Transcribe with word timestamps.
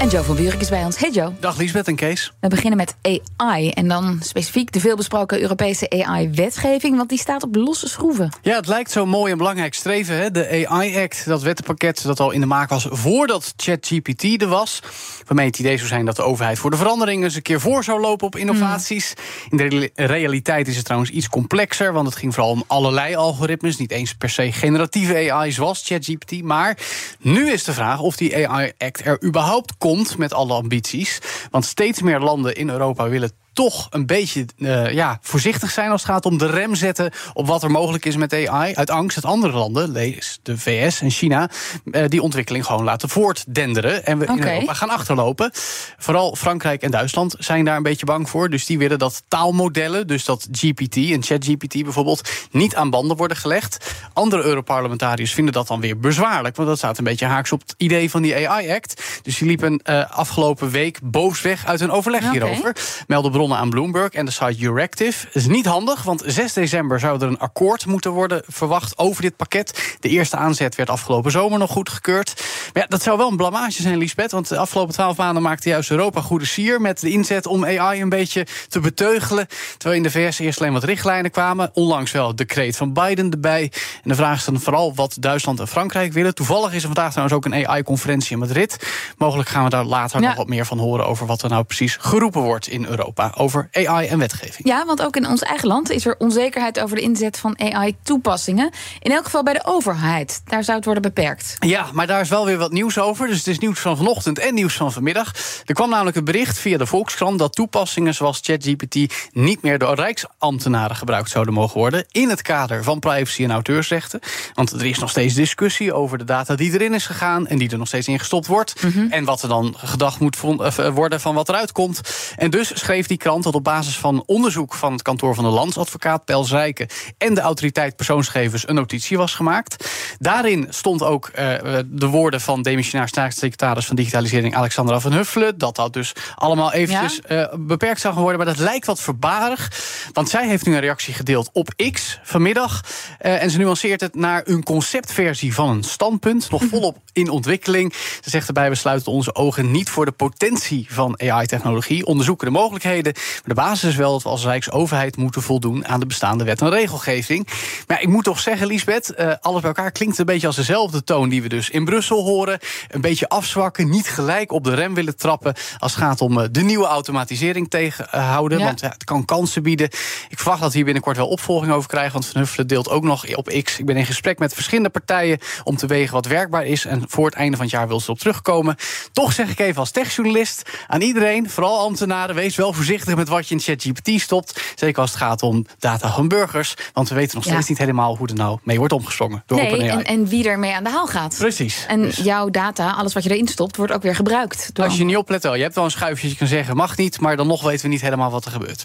En 0.00 0.08
Joe 0.08 0.24
van 0.24 0.36
Buurik 0.36 0.60
is 0.60 0.68
bij 0.68 0.84
ons. 0.84 0.98
Hey 0.98 1.10
Joe. 1.10 1.32
Dag 1.40 1.56
Liesbeth 1.56 1.88
en 1.88 1.96
Kees. 1.96 2.32
We 2.40 2.48
beginnen 2.48 2.76
met 2.76 2.96
AI 3.36 3.70
en 3.70 3.88
dan 3.88 4.18
specifiek 4.22 4.72
de 4.72 4.80
veelbesproken 4.80 5.40
Europese 5.40 5.90
AI-wetgeving, 5.90 6.96
want 6.96 7.08
die 7.08 7.18
staat 7.18 7.42
op 7.42 7.54
losse 7.54 7.88
schroeven. 7.88 8.32
Ja, 8.42 8.56
het 8.56 8.66
lijkt 8.66 8.90
zo 8.90 9.06
mooi 9.06 9.32
en 9.32 9.38
belangrijk 9.38 9.74
streven. 9.74 10.16
Hè? 10.16 10.30
De 10.30 10.66
AI-act, 10.68 11.26
dat 11.26 11.42
wettenpakket 11.42 12.02
dat 12.02 12.20
al 12.20 12.30
in 12.30 12.40
de 12.40 12.46
maak 12.46 12.68
was 12.68 12.86
voordat 12.90 13.52
ChatGPT 13.56 14.42
er 14.42 14.48
was. 14.48 14.82
Waarmee 15.26 15.46
het 15.46 15.58
idee 15.58 15.76
zou 15.76 15.88
zijn 15.88 16.04
dat 16.04 16.16
de 16.16 16.22
overheid 16.22 16.58
voor 16.58 16.70
de 16.70 16.76
verandering 16.76 17.22
eens 17.24 17.34
een 17.34 17.42
keer 17.42 17.60
voor 17.60 17.84
zou 17.84 18.00
lopen 18.00 18.26
op 18.26 18.36
innovaties. 18.36 19.14
In 19.48 19.56
de 19.56 19.90
realiteit 19.94 20.68
is 20.68 20.76
het 20.76 20.84
trouwens 20.84 21.10
iets 21.10 21.28
complexer, 21.28 21.92
want 21.92 22.06
het 22.06 22.16
ging 22.16 22.34
vooral 22.34 22.52
om 22.52 22.64
allerlei 22.66 23.14
algoritmes. 23.14 23.76
Niet 23.76 23.90
eens 23.90 24.14
per 24.14 24.30
se 24.30 24.52
generatieve 24.52 25.30
AI 25.30 25.52
zoals 25.52 25.82
ChatGPT. 25.86 26.42
Maar 26.42 26.78
nu 27.18 27.50
is 27.52 27.64
de 27.64 27.72
vraag 27.72 28.00
of 28.00 28.16
die 28.16 28.48
AI-act 28.48 29.04
er 29.04 29.22
überhaupt 29.24 29.72
komt 29.78 29.88
met 30.16 30.32
alle 30.32 30.54
ambities. 30.54 31.18
Want 31.50 31.64
steeds 31.64 32.02
meer 32.02 32.20
landen 32.20 32.54
in 32.54 32.68
Europa 32.68 33.08
willen 33.08 33.30
toch 33.60 33.86
een 33.90 34.06
beetje 34.06 34.46
uh, 34.56 34.92
ja, 34.92 35.18
voorzichtig 35.22 35.70
zijn 35.70 35.90
als 35.90 36.02
het 36.02 36.10
gaat 36.10 36.26
om 36.26 36.38
de 36.38 36.46
rem 36.46 36.74
zetten 36.74 37.12
op 37.32 37.46
wat 37.46 37.62
er 37.62 37.70
mogelijk 37.70 38.04
is 38.04 38.16
met 38.16 38.32
AI. 38.32 38.74
Uit 38.74 38.90
angst 38.90 39.14
dat 39.14 39.30
andere 39.30 39.52
landen, 39.52 39.90
lees 39.92 40.38
de 40.42 40.58
VS 40.58 41.00
en 41.00 41.10
China, 41.10 41.50
uh, 41.84 42.08
die 42.08 42.22
ontwikkeling 42.22 42.66
gewoon 42.66 42.84
laten 42.84 43.08
voortdenderen. 43.08 44.06
En 44.06 44.18
we 44.18 44.24
okay. 44.24 44.36
in 44.36 44.52
Europa 44.52 44.74
gaan 44.74 44.90
achterlopen. 44.90 45.50
Vooral 45.98 46.36
Frankrijk 46.36 46.82
en 46.82 46.90
Duitsland 46.90 47.34
zijn 47.38 47.64
daar 47.64 47.76
een 47.76 47.82
beetje 47.82 48.06
bang 48.06 48.30
voor. 48.30 48.50
Dus 48.50 48.66
die 48.66 48.78
willen 48.78 48.98
dat 48.98 49.22
taalmodellen, 49.28 50.06
dus 50.06 50.24
dat 50.24 50.48
GPT 50.52 50.96
en 50.96 51.22
ChatGPT 51.22 51.82
bijvoorbeeld, 51.82 52.30
niet 52.50 52.74
aan 52.74 52.90
banden 52.90 53.16
worden 53.16 53.36
gelegd. 53.36 53.94
Andere 54.12 54.42
Europarlementariërs 54.42 55.34
vinden 55.34 55.52
dat 55.52 55.66
dan 55.66 55.80
weer 55.80 55.98
bezwaarlijk. 55.98 56.56
Want 56.56 56.68
dat 56.68 56.78
staat 56.78 56.98
een 56.98 57.04
beetje 57.04 57.26
haaks 57.26 57.52
op 57.52 57.60
het 57.60 57.74
idee 57.76 58.10
van 58.10 58.22
die 58.22 58.48
AI-act. 58.48 59.20
Dus 59.22 59.38
die 59.38 59.48
liepen 59.48 59.80
uh, 59.84 60.10
afgelopen 60.10 60.70
week 60.70 60.98
boos 61.02 61.42
weg 61.42 61.66
uit 61.66 61.80
een 61.80 61.90
overleg 61.90 62.20
okay. 62.20 62.32
hierover. 62.32 62.76
Melden 63.06 63.32
aan 63.56 63.70
Bloomberg 63.70 64.12
en 64.12 64.24
de 64.24 64.30
site 64.30 64.64
Euractiv. 64.64 65.24
Dat 65.24 65.34
is 65.34 65.46
niet 65.46 65.66
handig, 65.66 66.02
want 66.02 66.22
6 66.26 66.52
december 66.52 67.00
zou 67.00 67.20
er 67.20 67.28
een 67.28 67.38
akkoord 67.38 67.86
moeten 67.86 68.10
worden 68.10 68.42
verwacht 68.46 68.98
over 68.98 69.22
dit 69.22 69.36
pakket. 69.36 69.96
De 70.00 70.08
eerste 70.08 70.36
aanzet 70.36 70.74
werd 70.74 70.90
afgelopen 70.90 71.30
zomer 71.30 71.58
nog 71.58 71.70
goedgekeurd. 71.70 72.42
Maar 72.72 72.82
ja, 72.82 72.88
dat 72.88 73.02
zou 73.02 73.16
wel 73.18 73.30
een 73.30 73.36
blamage 73.36 73.82
zijn, 73.82 73.98
Lisbeth. 73.98 74.30
Want 74.30 74.48
de 74.48 74.56
afgelopen 74.58 74.94
twaalf 74.94 75.16
maanden 75.16 75.42
maakte 75.42 75.68
juist 75.68 75.90
Europa 75.90 76.20
goede 76.20 76.44
sier 76.44 76.80
met 76.80 77.00
de 77.00 77.10
inzet 77.10 77.46
om 77.46 77.64
AI 77.64 78.02
een 78.02 78.08
beetje 78.08 78.46
te 78.68 78.80
beteugelen. 78.80 79.46
Terwijl 79.76 79.96
in 79.96 80.02
de 80.02 80.10
VS 80.10 80.38
eerst 80.38 80.60
alleen 80.60 80.72
wat 80.72 80.84
richtlijnen 80.84 81.30
kwamen. 81.30 81.70
Onlangs 81.72 82.12
wel 82.12 82.28
het 82.28 82.36
decreet 82.36 82.76
van 82.76 82.92
Biden 82.92 83.30
erbij. 83.30 83.72
En 84.02 84.08
de 84.08 84.14
vraag 84.14 84.38
is 84.38 84.44
dan 84.44 84.60
vooral 84.60 84.94
wat 84.94 85.16
Duitsland 85.20 85.60
en 85.60 85.68
Frankrijk 85.68 86.12
willen. 86.12 86.34
Toevallig 86.34 86.72
is 86.72 86.80
er 86.80 86.86
vandaag 86.86 87.10
trouwens 87.10 87.36
ook 87.36 87.44
een 87.44 87.66
AI-conferentie 87.66 88.32
in 88.32 88.38
Madrid. 88.38 88.88
Mogelijk 89.18 89.48
gaan 89.48 89.64
we 89.64 89.70
daar 89.70 89.84
later 89.84 90.20
Ja. 90.20 90.26
nog 90.26 90.36
wat 90.36 90.48
meer 90.48 90.66
van 90.66 90.78
horen 90.78 91.06
over 91.06 91.26
wat 91.26 91.42
er 91.42 91.48
nou 91.48 91.64
precies 91.64 91.96
geroepen 92.00 92.42
wordt 92.42 92.66
in 92.68 92.84
Europa 92.86 93.29
over 93.36 93.68
AI 93.72 94.06
en 94.06 94.18
wetgeving. 94.18 94.68
Ja, 94.68 94.84
want 94.86 95.02
ook 95.02 95.16
in 95.16 95.26
ons 95.26 95.42
eigen 95.42 95.68
land 95.68 95.90
is 95.90 96.06
er 96.06 96.14
onzekerheid 96.18 96.80
over 96.80 96.96
de 96.96 97.02
inzet 97.02 97.38
van 97.38 97.60
AI-toepassingen. 97.60 98.70
In 98.98 99.12
elk 99.12 99.24
geval 99.24 99.42
bij 99.42 99.52
de 99.52 99.64
overheid. 99.64 100.42
Daar 100.44 100.64
zou 100.64 100.76
het 100.76 100.84
worden 100.84 101.02
beperkt. 101.02 101.56
Ja, 101.58 101.86
maar 101.92 102.06
daar 102.06 102.20
is 102.20 102.28
wel 102.28 102.44
weer 102.44 102.58
wat 102.58 102.72
nieuws 102.72 102.98
over. 102.98 103.26
Dus 103.26 103.36
het 103.36 103.46
is 103.46 103.58
nieuws 103.58 103.80
van 103.80 103.96
vanochtend 103.96 104.38
en 104.38 104.54
nieuws 104.54 104.74
van 104.74 104.92
vanmiddag. 104.92 105.32
Er 105.64 105.74
kwam 105.74 105.90
namelijk 105.90 106.16
een 106.16 106.24
bericht 106.24 106.58
via 106.58 106.78
de 106.78 106.86
Volkskrant 106.86 107.38
dat 107.38 107.54
toepassingen 107.54 108.14
zoals 108.14 108.40
ChatGPT 108.42 108.96
niet 109.32 109.62
meer 109.62 109.78
door 109.78 109.94
rijksambtenaren 109.94 110.96
gebruikt 110.96 111.30
zouden 111.30 111.54
mogen 111.54 111.78
worden. 111.78 112.04
In 112.10 112.28
het 112.28 112.42
kader 112.42 112.84
van 112.84 112.98
privacy 112.98 113.44
en 113.44 113.50
auteursrechten. 113.50 114.20
Want 114.54 114.72
er 114.72 114.86
is 114.86 114.98
nog 114.98 115.10
steeds 115.10 115.34
discussie 115.34 115.92
over 115.92 116.18
de 116.18 116.24
data 116.24 116.54
die 116.54 116.72
erin 116.72 116.94
is 116.94 117.06
gegaan 117.06 117.46
en 117.46 117.58
die 117.58 117.70
er 117.70 117.78
nog 117.78 117.86
steeds 117.86 118.08
in 118.08 118.18
gestopt 118.18 118.46
wordt. 118.46 118.74
En 119.10 119.24
wat 119.24 119.42
er 119.42 119.48
dan 119.48 119.74
gedacht 119.76 120.20
moet 120.20 120.36
eh, 120.60 120.88
worden 120.88 121.20
van 121.20 121.34
wat 121.34 121.48
eruit 121.48 121.72
komt. 121.72 122.00
En 122.36 122.50
dus 122.50 122.78
schreef 122.78 123.06
die 123.06 123.16
krant 123.20 123.44
dat 123.44 123.54
op 123.54 123.64
basis 123.64 123.96
van 123.96 124.22
onderzoek 124.26 124.74
van 124.74 124.92
het 124.92 125.02
kantoor 125.02 125.34
van 125.34 125.44
de 125.44 125.50
landsadvocaat 125.50 126.24
Pels 126.24 126.50
Rijken 126.50 126.86
en 127.18 127.34
de 127.34 127.40
autoriteit 127.40 127.96
persoonsgevers 127.96 128.68
een 128.68 128.74
notitie 128.74 129.16
was 129.16 129.34
gemaakt. 129.34 129.88
Daarin 130.18 130.66
stond 130.68 131.02
ook 131.02 131.28
eh, 131.28 131.78
de 131.86 132.06
woorden 132.06 132.40
van 132.40 132.62
demissionair 132.62 133.08
staatssecretaris 133.08 133.86
van 133.86 133.96
digitalisering 133.96 134.54
Alexandra 134.54 135.00
van 135.00 135.12
Huffelen. 135.12 135.58
Dat 135.58 135.76
dat 135.76 135.92
dus 135.92 136.12
allemaal 136.34 136.72
eventjes 136.72 137.20
eh, 137.20 137.46
beperkt 137.58 138.00
zou 138.00 138.14
gaan 138.14 138.22
worden. 138.22 138.44
Maar 138.44 138.54
dat 138.54 138.64
lijkt 138.64 138.86
wat 138.86 139.00
verbarig. 139.00 139.72
Want 140.12 140.28
zij 140.28 140.48
heeft 140.48 140.66
nu 140.66 140.74
een 140.74 140.80
reactie 140.80 141.14
gedeeld 141.14 141.50
op 141.52 141.74
X 141.92 142.18
vanmiddag. 142.22 142.84
Eh, 143.18 143.42
en 143.42 143.50
ze 143.50 143.58
nuanceert 143.58 144.00
het 144.00 144.14
naar 144.14 144.42
een 144.44 144.62
conceptversie 144.62 145.54
van 145.54 145.68
een 145.68 145.82
standpunt. 145.82 146.50
Nog 146.50 146.62
volop 146.70 146.98
in 147.12 147.28
ontwikkeling. 147.28 147.92
Ze 148.20 148.30
zegt 148.30 148.46
erbij: 148.46 148.68
we 148.68 148.74
sluiten 148.74 149.12
onze 149.12 149.34
ogen 149.34 149.70
niet 149.70 149.90
voor 149.90 150.04
de 150.04 150.12
potentie 150.12 150.86
van 150.88 151.20
AI-technologie. 151.20 152.06
Onderzoeken 152.06 152.46
de 152.46 152.52
mogelijkheden. 152.52 153.09
Maar 153.14 153.42
de 153.44 153.54
basis 153.54 153.88
is 153.88 153.96
wel 153.96 154.12
dat 154.12 154.22
we 154.22 154.28
als 154.28 154.44
Rijksoverheid 154.44 155.16
moeten 155.16 155.42
voldoen 155.42 155.86
aan 155.86 156.00
de 156.00 156.06
bestaande 156.06 156.44
wet 156.44 156.60
en 156.60 156.70
regelgeving. 156.70 157.48
Maar 157.86 158.02
ik 158.02 158.08
moet 158.08 158.24
toch 158.24 158.40
zeggen, 158.40 158.66
Lisbeth, 158.66 159.14
eh, 159.14 159.32
alles 159.40 159.60
bij 159.60 159.70
elkaar 159.70 159.92
klinkt 159.92 160.18
een 160.18 160.24
beetje 160.24 160.46
als 160.46 160.56
dezelfde 160.56 161.04
toon 161.04 161.28
die 161.28 161.42
we 161.42 161.48
dus 161.48 161.70
in 161.70 161.84
Brussel 161.84 162.22
horen. 162.22 162.58
Een 162.88 163.00
beetje 163.00 163.28
afzwakken, 163.28 163.88
niet 163.88 164.08
gelijk 164.08 164.52
op 164.52 164.64
de 164.64 164.74
rem 164.74 164.94
willen 164.94 165.16
trappen 165.16 165.54
als 165.78 165.94
het 165.94 166.02
gaat 166.02 166.20
om 166.20 166.40
eh, 166.40 166.46
de 166.50 166.60
nieuwe 166.60 166.86
automatisering 166.86 167.70
tegenhouden. 167.70 168.58
Ja. 168.58 168.64
Want 168.64 168.80
ja, 168.80 168.88
het 168.88 169.04
kan 169.04 169.24
kansen 169.24 169.62
bieden. 169.62 169.86
Ik 170.28 170.38
verwacht 170.38 170.60
dat 170.60 170.70
we 170.70 170.76
hier 170.76 170.84
binnenkort 170.84 171.16
wel 171.16 171.28
opvolging 171.28 171.72
over 171.72 171.88
krijgen. 171.88 172.12
Want 172.12 172.26
Van 172.26 172.40
Huffelen 172.40 172.66
deelt 172.66 172.88
ook 172.88 173.02
nog 173.02 173.36
op 173.36 173.60
X. 173.62 173.78
Ik 173.78 173.86
ben 173.86 173.96
in 173.96 174.06
gesprek 174.06 174.38
met 174.38 174.54
verschillende 174.54 174.90
partijen 174.90 175.38
om 175.64 175.76
te 175.76 175.86
wegen 175.86 176.14
wat 176.14 176.26
werkbaar 176.26 176.66
is. 176.66 176.84
En 176.84 177.04
voor 177.08 177.26
het 177.26 177.34
einde 177.34 177.56
van 177.56 177.64
het 177.64 177.74
jaar 177.74 177.88
wil 177.88 177.98
ze 178.00 178.04
erop 178.04 178.18
terugkomen. 178.18 178.76
Toch 179.12 179.32
zeg 179.32 179.50
ik 179.50 179.58
even 179.58 179.80
als 179.80 179.90
techjournalist 179.90 180.70
aan 180.86 181.00
iedereen, 181.00 181.50
vooral 181.50 181.78
ambtenaren, 181.78 182.34
wees 182.34 182.56
wel 182.56 182.72
voorzichtig 182.72 182.99
met 183.06 183.28
wat 183.28 183.48
je 183.48 183.54
in 183.54 183.60
ChatGPT 183.60 184.20
stopt. 184.20 184.60
Zeker 184.74 185.00
als 185.00 185.10
het 185.10 185.18
gaat 185.18 185.42
om 185.42 185.66
data 185.78 186.12
van 186.12 186.28
burgers. 186.28 186.74
Want 186.92 187.08
we 187.08 187.14
weten 187.14 187.36
nog 187.36 187.44
Ja. 187.44 187.50
steeds 187.52 187.68
niet 187.68 187.78
helemaal 187.78 188.16
hoe 188.16 188.28
er 188.28 188.34
nou 188.34 188.58
mee 188.62 188.78
wordt 188.78 188.92
omgesprongen 188.92 189.42
door 189.46 189.58
Nee, 189.58 189.88
en, 189.90 190.04
en 190.04 190.26
wie 190.26 190.48
ermee 190.48 190.74
aan 190.74 190.84
de 190.84 190.90
haal 190.90 191.06
gaat. 191.06 191.34
Precies. 191.38 191.84
En 191.88 192.02
Dus 192.02 192.16
jouw 192.16 192.48
data, 192.50 192.90
alles 192.90 193.12
wat 193.12 193.22
je 193.24 193.30
erin 193.30 193.48
stopt, 193.48 193.76
wordt 193.76 193.92
ook 193.92 194.02
weer 194.02 194.14
gebruikt. 194.14 194.70
Door 194.72 194.84
als 194.84 194.96
je 194.96 195.04
niet 195.04 195.16
oplet 195.16 195.42
wel, 195.42 195.54
je 195.54 195.62
hebt 195.62 195.74
wel 195.74 195.84
een 195.84 195.90
schuifje 195.90 196.22
dat 196.22 196.32
je 196.32 196.38
kan 196.38 196.46
zeggen 196.46 196.76
mag 196.76 196.96
niet, 196.96 197.20
maar 197.20 197.36
dan 197.36 197.46
nog 197.46 197.62
weten 197.62 197.82
we 197.82 197.88
niet 197.88 198.00
helemaal 198.00 198.30
wat 198.30 198.44
er 198.44 198.50
gebeurt. 198.50 198.84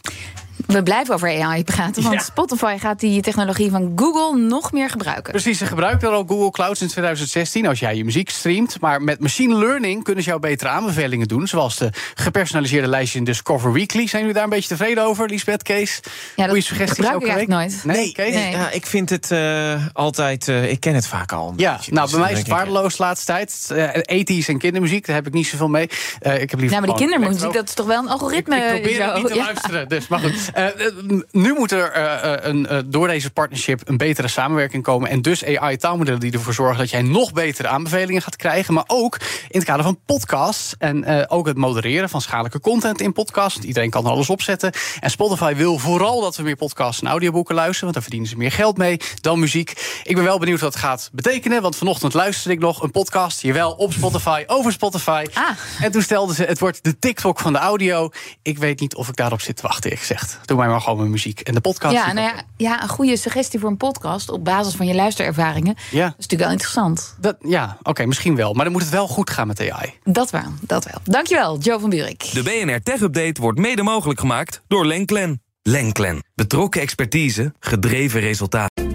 We 0.67 0.83
blijven 0.83 1.13
over 1.13 1.41
AI 1.43 1.63
praten, 1.63 2.03
want 2.03 2.16
Ja. 2.16 2.21
Spotify 2.21 2.77
gaat 2.77 2.99
die 2.99 3.21
technologie 3.21 3.69
van 3.71 3.91
Google 3.95 4.39
nog 4.39 4.71
meer 4.71 4.89
gebruiken. 4.89 5.31
Precies, 5.31 5.57
ze 5.57 5.66
gebruiken 5.66 6.11
al 6.11 6.23
Google 6.27 6.51
Cloud 6.51 6.77
sinds 6.77 6.93
2016 6.93 7.67
als 7.67 7.79
jij 7.79 7.95
je 7.95 8.05
muziek 8.05 8.29
streamt. 8.29 8.79
Maar 8.79 9.01
met 9.01 9.19
machine 9.19 9.55
learning 9.55 10.03
kunnen 10.03 10.23
ze 10.23 10.29
jou 10.29 10.41
betere 10.41 10.69
aanbevelingen 10.69 11.27
doen. 11.27 11.47
Zoals 11.47 11.77
de 11.77 11.89
gepersonaliseerde 12.16 12.88
lijstjes 12.88 13.16
in 13.19 13.23
Discover 13.23 13.71
Weekly. 13.73 14.07
Zijn 14.07 14.21
jullie 14.21 14.35
daar 14.35 14.43
een 14.43 14.49
beetje 14.49 14.67
tevreden 14.69 15.03
over, 15.03 15.29
Lisbeth, 15.29 15.63
Kees? 15.63 15.99
Ja, 16.35 16.47
dat 16.47 16.55
suggesties 16.63 16.95
gebruik 17.05 17.22
ik 17.22 17.27
eigenlijk 17.27 17.59
nooit. 17.83 17.97
Nee, 17.97 18.11
Kees? 18.11 18.33
Nee. 18.33 18.51
Ja, 18.51 18.69
ik 18.72 18.85
vind 18.85 19.09
het 19.09 19.31
eh, 19.31 19.85
altijd. 19.93 20.47
eh, 20.47 20.72
ik 20.72 20.79
ken 20.79 20.95
het 20.95 21.07
vaak 21.07 21.31
al. 21.31 21.53
Ja, 21.57 21.75
beetje. 21.75 21.91
nou, 21.91 22.03
Dus 22.05 22.11
bij 22.16 22.23
mij 22.23 22.31
is 22.31 22.37
het 22.37 22.47
waardeloos 22.47 22.97
de 22.97 23.03
laatste 23.03 23.25
tijd. 23.25 23.69
Uh, 23.72 23.89
ethisch 24.01 24.47
en 24.47 24.57
kindermuziek, 24.57 25.05
daar 25.05 25.16
heb 25.16 25.27
ik 25.27 25.33
niet 25.33 25.47
zoveel 25.47 25.67
mee. 25.67 25.89
Eh, 26.19 26.41
ik 26.41 26.49
heb 26.51 26.59
liever 26.59 26.79
Ja, 26.79 26.85
maar 26.85 26.97
die 26.97 27.07
kindermuziek, 27.07 27.53
dat 27.53 27.67
is 27.67 27.73
toch 27.73 27.85
wel 27.85 27.99
een 28.01 28.09
algoritme? 28.09 28.55
Ik, 28.55 28.63
ik 28.63 28.69
probeer 28.81 28.96
zo. 28.96 29.02
het 29.03 29.16
niet 29.17 29.28
te 29.28 29.34
Ja. 29.35 29.43
luisteren. 29.43 29.87
Dus, 29.90 30.07
maar 30.07 30.19
goed. 30.19 30.44
Eh, 30.53 30.65
eh, 30.65 30.93
nu 31.31 31.53
moet 31.53 31.71
er 31.71 31.91
eh, 31.91 32.49
een, 32.49 32.85
door 32.85 33.07
deze 33.07 33.31
partnership 33.31 33.81
een 33.83 33.97
betere 33.97 34.27
samenwerking 34.27 34.83
komen. 34.83 35.09
En 35.09 35.21
dus 35.21 35.45
AI-taalmodellen 35.45 36.19
die 36.19 36.31
ervoor 36.31 36.53
zorgen 36.53 36.77
dat 36.77 36.89
jij 36.89 37.01
nog 37.01 37.33
betere 37.33 37.67
aanbevelingen 37.67 38.21
gaat 38.21 38.35
krijgen. 38.35 38.73
Maar 38.73 38.83
ook 38.87 39.17
in 39.21 39.59
het 39.59 39.63
kader 39.63 39.83
van 39.83 39.99
podcasts. 40.05 40.75
En 40.77 41.27
ook 41.29 41.47
het 41.47 41.57
modereren 41.57 42.09
van 42.09 42.21
schadelijke 42.21 42.59
content 42.59 43.01
in 43.01 43.13
podcasts. 43.13 43.65
Iedereen 43.65 43.89
kan 43.89 44.05
alles 44.05 44.29
opzetten. 44.29 44.71
En 44.99 45.09
Spotify 45.09 45.55
wil 45.55 45.77
vooral 45.77 46.21
dat 46.21 46.35
we 46.35 46.43
meer 46.43 46.55
podcasts 46.55 47.01
en 47.01 47.07
audioboeken 47.07 47.55
luisteren. 47.55 47.83
Want 47.83 47.93
daar 47.93 48.03
verdienen 48.03 48.29
ze 48.29 48.37
meer 48.37 48.51
geld 48.51 48.77
mee 48.77 48.97
dan 49.21 49.39
muziek. 49.39 50.01
Ik 50.03 50.15
ben 50.15 50.23
wel 50.23 50.39
benieuwd 50.39 50.59
wat 50.59 50.73
het 50.73 50.83
gaat 50.83 51.09
betekenen. 51.13 51.61
Want 51.61 51.75
vanochtend 51.75 52.13
luisterde 52.13 52.55
ik 52.55 52.59
nog 52.59 52.81
een 52.81 52.91
podcast. 52.91 53.41
Jawel, 53.41 53.71
op 53.71 53.93
Spotify, 53.93 54.43
over 54.47 54.71
Spotify. 54.71 55.25
Ah. 55.33 55.49
En 55.81 55.91
toen 55.91 56.01
stelden 56.01 56.35
ze, 56.35 56.43
het 56.43 56.59
wordt 56.59 56.83
de 56.83 56.99
TikTok 56.99 57.39
van 57.39 57.53
de 57.53 57.59
audio. 57.59 58.09
Ik 58.41 58.57
weet 58.57 58.79
niet 58.79 58.95
of 58.95 59.07
ik 59.07 59.15
daarop 59.15 59.41
zit 59.41 59.55
te 59.55 59.61
wachten, 59.61 59.83
eerlijk 59.83 60.07
gezegd. 60.07 60.34
Doe 60.46 60.58
mij 60.58 60.67
maar 60.67 60.82
gewoon 60.82 60.97
mijn 60.97 61.09
muziek. 61.09 61.40
En 61.40 61.53
de 61.53 61.61
podcast. 61.61 61.93
Ja, 61.93 62.14
nou 62.14 62.28
ja, 62.28 62.41
ja, 62.58 62.82
een 62.82 62.90
goede 62.90 63.17
suggestie 63.17 63.59
voor 63.59 63.70
een 63.70 63.78
podcast 63.78 64.29
op 64.29 64.43
basis 64.43 64.76
van 64.76 64.87
je 64.87 64.96
luisterervaringen. 64.96 65.76
Ja. 65.91 66.03
Dat 66.03 66.09
is 66.09 66.28
natuurlijk 66.28 66.41
wel 66.41 66.52
interessant. 66.52 67.16
Dat, 67.20 67.35
ja, 67.40 67.78
oké, 67.84 68.05
misschien 68.05 68.35
wel. 68.35 68.53
Maar 68.53 68.64
dan 68.64 68.73
moet 68.73 68.82
het 68.82 68.91
wel 68.91 69.08
goed 69.08 69.29
gaan 69.29 69.47
met 69.47 69.59
AI. 69.59 69.93
Dat 70.03 70.29
wel, 70.29 70.53
dat 70.61 70.85
wel. 70.85 71.02
Dankjewel, 71.03 71.58
Joe 71.58 71.79
van 71.79 71.90
Buurik. 71.90 72.29
De 72.34 72.43
BNR 72.43 72.82
Tech 72.84 73.02
Update 73.02 73.41
wordt 73.41 73.59
mede 73.59 73.84
mogelijk 73.84 74.20
gemaakt 74.20 74.61
door 74.67 74.85
Lenklen. 74.85 75.41
Lenklen. 75.61 76.23
Betrokken 76.35 76.81
expertise, 76.81 77.53
gedreven 77.59 78.20
resultaten. 78.20 78.94